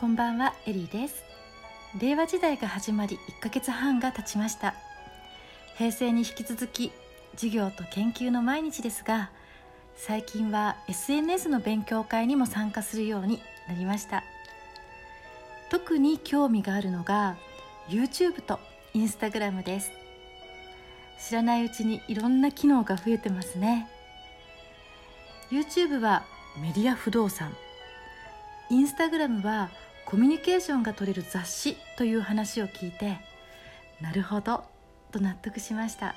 [0.00, 1.24] こんばんはエリーです。
[2.00, 4.74] 令和時代が始まり1ヶ月半が経ちました。
[5.76, 6.90] 平成に引き続き
[7.32, 9.28] 授業と研究の毎日ですが
[9.96, 14.24] 最近は SNS の勉強会にも参加するようになりました。
[15.68, 17.36] 特に興味があるのが
[17.90, 18.58] YouTube と
[18.94, 19.92] Instagram です。
[21.28, 23.86] 知らないうちにいろんな機能が増えてますね。
[25.50, 26.24] YouTube は
[26.58, 27.52] メディア不動産。
[28.70, 29.68] インスタグラムは
[30.10, 33.20] コミュニケーションが取れる雑誌という話を聞いて
[34.00, 34.64] なるほど
[35.12, 36.16] と納得しました。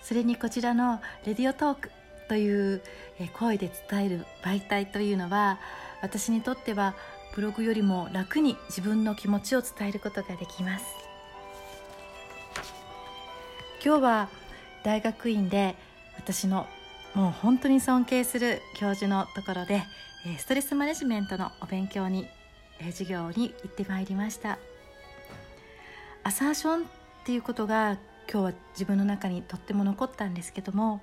[0.00, 1.90] それにこちらのレディオトーク
[2.28, 2.82] という
[3.32, 5.58] 声で伝える媒体というのは
[6.00, 6.94] 私にとっては
[7.34, 10.84] ブログよりも楽に自分の気持ちを伝えることができます。
[13.84, 14.28] 今日は
[14.84, 15.74] 大学院で
[16.16, 16.68] 私の
[17.18, 19.82] もう本当に尊敬する教授のところで
[20.38, 22.28] ストレスマネジメントのお勉強に
[22.92, 24.56] 授業に行ってまいりました。
[26.22, 26.86] アサーションっ
[27.24, 27.98] ていうことが
[28.32, 31.00] 今日は自分の中にとっても残ったんですけども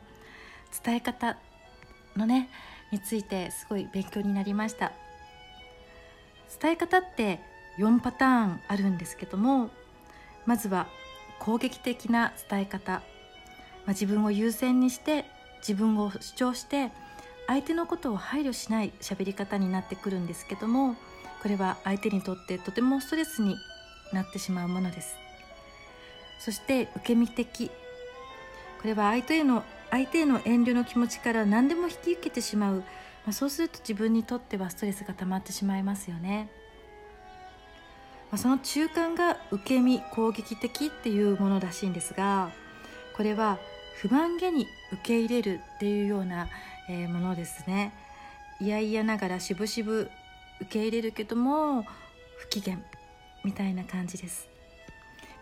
[0.86, 1.38] 伝え方
[2.16, 2.48] のね
[2.92, 4.94] についてすごい勉強になりました。
[6.62, 7.42] 伝え方って
[7.78, 9.70] 4パターンあるんですけども
[10.46, 10.88] まずは
[11.40, 13.02] 攻撃的な伝え方、ま
[13.88, 15.26] あ、自分を優先にして
[15.68, 16.92] 自分を主張して
[17.48, 20.96] 相手のことを配慮しない喋り方になってくるんですけども
[21.42, 23.56] これは相手にとってとてもストレスに
[24.14, 25.16] なってしまうものです。
[26.40, 27.70] そして受け身的。
[28.82, 32.84] これは相手への相手への遠慮の気持ちから何でも引き受けてしまう、ま
[33.30, 36.50] あ、そうすると自分にとってはストレスが溜まってしまいますよね、
[38.32, 42.52] まあ、その中間が受け身攻撃的っていうものらしいんですが
[43.16, 43.58] これは
[44.02, 46.50] 不満げに受け入れるっていうような、
[46.90, 47.94] えー、ものですね。
[48.60, 50.10] いやいやながらしぶしぶ
[50.62, 51.86] 受け入れるけども
[52.38, 52.80] 不機嫌
[53.44, 54.50] みたいな感じです。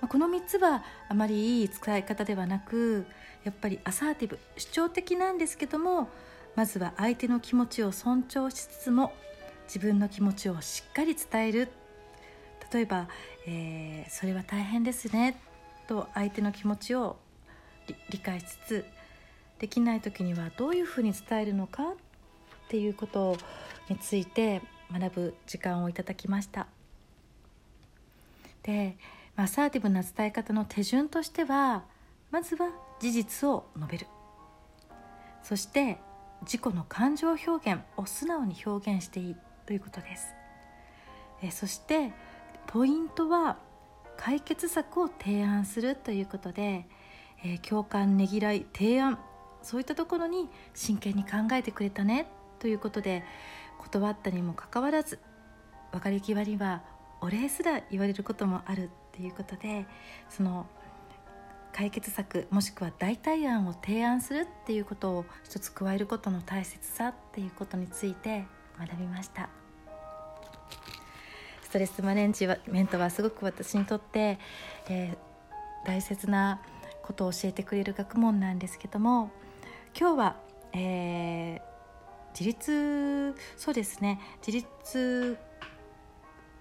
[0.08, 3.06] この3つはあまりいい使い方ではなく
[3.44, 6.10] やっぱりアサーティブ主張的なんですけども
[6.56, 9.14] まずは相手の気持ちを尊重しつつも
[9.66, 11.70] 自分の気持ちをしっかり伝える。
[12.72, 13.08] 例えば、
[13.46, 15.40] えー、それは大変ですね」
[15.88, 17.18] と相手の気持ちを
[18.10, 18.86] 理解しつつ
[19.60, 21.86] できない時にはどういうふうに伝えるのかっ
[22.70, 23.38] ていうこと
[23.90, 24.62] について
[24.92, 26.68] 学ぶ時間をいただきました。
[28.64, 28.98] で
[29.36, 31.84] アサーティブな伝え方の手順としては
[32.32, 34.08] まずは事実を述べる。
[35.42, 35.98] そして
[36.42, 40.34] 自己の感情表現を素直に表現していいということです。
[41.42, 42.14] えそして
[42.68, 43.58] ポイントは
[44.18, 46.86] 解決策を提案するということで、
[47.44, 49.20] え共感ねぎらい提案。
[49.64, 52.28] そういったところに真剣に考えてくれたね
[52.60, 53.24] ということで
[53.80, 55.20] 断ったにもかかわらず
[55.94, 56.84] 別れ際には
[57.22, 59.86] お礼すら言われることもあるっていうことで
[60.30, 60.68] その
[61.72, 68.46] 解決策もしくは代替案を提案するっていうことを一つ加えることの大切さっていうことについて
[68.78, 69.50] 学びました。
[71.64, 74.38] ストレスマネジメントはすごく私にとって、
[74.88, 76.62] えー、大切な
[77.04, 79.32] ことを教えてくれる学問なんですけども
[79.98, 80.36] 今日は、
[80.74, 81.62] えー、
[82.32, 85.38] 自律そうですね自律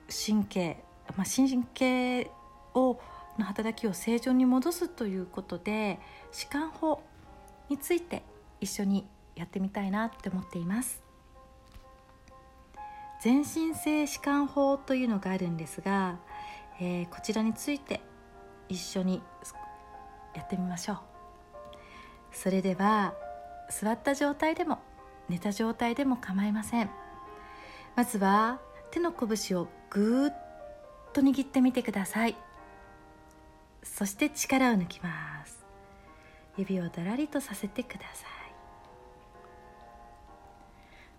[0.08, 0.76] 神経、
[1.16, 2.30] まあ、神経
[2.74, 3.00] を
[3.38, 5.98] の働きを正常に戻すということで
[6.32, 7.02] 弛緩法
[7.70, 8.22] について
[8.60, 11.02] 一緒にやってみたいなって思っています。
[13.22, 16.18] 全身性弛緩法というのがあるんですが、
[16.80, 18.00] えー、こちらについて
[18.68, 19.22] 一緒に
[20.34, 20.98] やってみましょう。
[22.32, 23.14] それでは
[23.70, 24.78] 座った状態でも
[25.28, 26.90] 寝た状態でも構いません。
[27.94, 28.60] まずは
[28.90, 30.36] 手の拳をぐーっ
[31.12, 32.36] と握ってみてください。
[33.82, 35.64] そして力を抜きます。
[36.56, 38.28] 指をだらりとさせてください。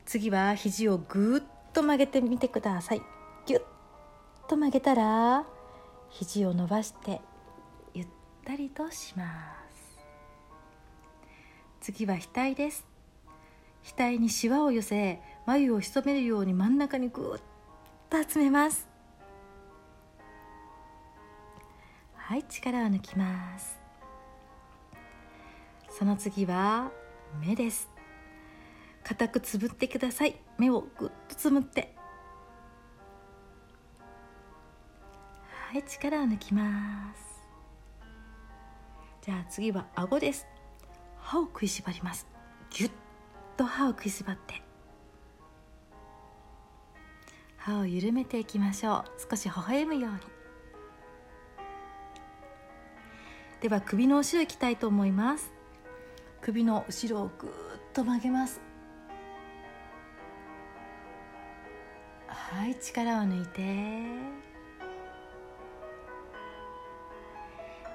[0.05, 1.43] 次は肘をぐーっ
[1.73, 3.01] と曲げてみてください。
[3.45, 3.61] ぎゅっ
[4.47, 5.45] と曲げたら
[6.09, 7.21] 肘を伸ばして
[8.43, 9.23] ったりとしま
[9.71, 9.97] す。
[11.79, 12.85] 次は額です。
[13.97, 17.41] 額にしわを寄せ眉を潜めるように真ん中にぐっ
[18.09, 18.87] と集めます。
[22.15, 23.79] はい力を抜きます。
[25.89, 26.91] その次は
[27.39, 27.89] 目です。
[29.03, 30.35] 固くつぶってください。
[30.57, 31.95] 目をぐっとつむって。
[35.71, 37.32] はい力を抜きます。
[39.23, 40.45] じゃあ次は顎です。
[41.17, 42.27] 歯を食いしばります。
[42.69, 42.91] ぎゅっ
[43.55, 44.61] と歯を食いしばって。
[47.55, 49.29] 歯を緩めていきましょう。
[49.29, 50.19] 少し微笑むように。
[53.61, 55.53] では首の後ろいきたいと思います。
[56.41, 57.53] 首の後ろをぐーっ
[57.93, 58.59] と曲げます。
[62.27, 64.03] はい力を抜いて。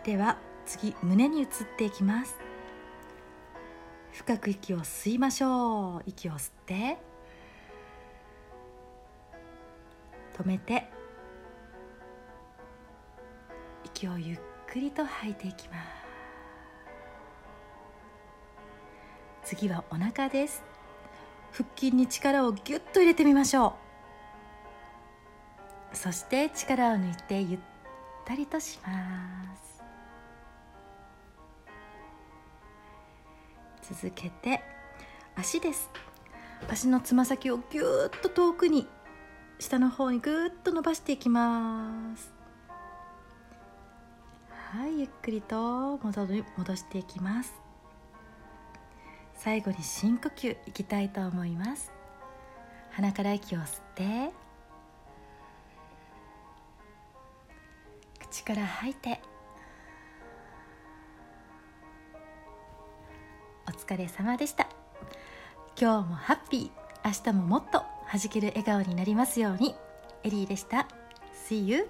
[0.05, 0.39] では
[0.69, 1.49] 次胸に移っ
[1.79, 2.37] ていきます。
[4.13, 6.03] 深く息を吸いましょう。
[6.05, 6.99] 息を吸って
[10.37, 10.91] 止めて
[13.85, 15.77] 息をゆっくりと吐いていきま
[19.43, 19.57] す。
[19.57, 20.63] 次はお腹です。
[21.53, 23.75] 腹筋に力をぎゅっと入れてみましょ
[25.93, 25.97] う。
[25.97, 27.61] そして力を抜いてゆっ
[28.27, 29.78] たりとします。
[33.89, 34.63] 続けて
[35.35, 35.91] 足です。
[36.69, 38.89] 足のつま先をぎゅっと遠くに
[39.59, 42.33] 下の方にぐっと伸ばしていきます。
[44.51, 47.55] はいゆっくりと戻る戻していきます。
[49.35, 51.91] 最後に深呼吸いきたいと思います。
[52.91, 54.31] 鼻から息を吸って
[58.19, 59.21] 口から吐いて
[63.79, 64.69] 疲れ様でした。
[65.81, 66.89] 今日もハッピー。
[67.05, 69.75] 明日ももっと弾ける笑顔になりますように。
[70.25, 70.89] エリーでした。
[71.49, 71.89] See you